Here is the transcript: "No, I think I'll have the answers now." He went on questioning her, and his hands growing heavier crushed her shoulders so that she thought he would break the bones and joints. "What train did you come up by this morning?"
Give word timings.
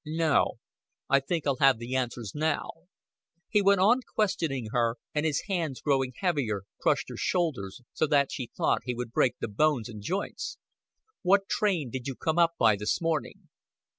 "No, 0.03 0.53
I 1.11 1.19
think 1.19 1.45
I'll 1.45 1.57
have 1.57 1.77
the 1.77 1.95
answers 1.95 2.31
now." 2.33 2.71
He 3.49 3.61
went 3.61 3.81
on 3.81 3.99
questioning 4.15 4.69
her, 4.71 4.95
and 5.13 5.27
his 5.27 5.41
hands 5.47 5.79
growing 5.79 6.13
heavier 6.17 6.63
crushed 6.81 7.09
her 7.09 7.17
shoulders 7.17 7.81
so 7.93 8.07
that 8.07 8.31
she 8.31 8.49
thought 8.57 8.81
he 8.85 8.95
would 8.95 9.11
break 9.11 9.35
the 9.37 9.47
bones 9.47 9.89
and 9.89 10.01
joints. 10.01 10.57
"What 11.21 11.47
train 11.47 11.91
did 11.91 12.07
you 12.07 12.15
come 12.15 12.39
up 12.39 12.55
by 12.57 12.77
this 12.77 12.99
morning?" 12.99 13.49